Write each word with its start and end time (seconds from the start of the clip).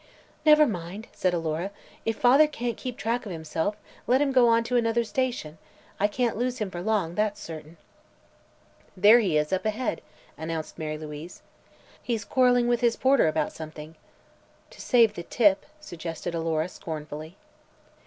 "Never 0.47 0.65
mind," 0.65 1.09
said 1.13 1.31
Alora; 1.31 1.69
"if 2.05 2.17
father 2.17 2.47
can't 2.47 2.75
keep 2.75 2.97
track 2.97 3.23
of 3.27 3.31
himself, 3.31 3.75
let 4.07 4.19
him 4.19 4.31
go 4.31 4.47
on 4.47 4.63
to 4.63 4.75
another 4.75 5.03
station. 5.03 5.59
I 5.99 6.07
can't 6.07 6.35
lose 6.35 6.57
him 6.57 6.71
for 6.71 6.81
long, 6.81 7.13
that's 7.13 7.39
certain." 7.39 7.77
"There 8.97 9.19
he 9.19 9.37
is, 9.37 9.53
up 9.53 9.63
ahead," 9.63 10.01
announced 10.39 10.79
Mara 10.79 10.97
Louise. 10.97 11.43
"He's 12.01 12.25
quarreling 12.25 12.67
with 12.67 12.81
his 12.81 12.95
porter 12.95 13.27
about 13.27 13.53
something." 13.53 13.93
"To 14.71 14.81
save 14.81 15.13
the 15.13 15.21
tip," 15.21 15.67
suggested 15.79 16.33
Alora, 16.33 16.67
scornfully. 16.67 17.37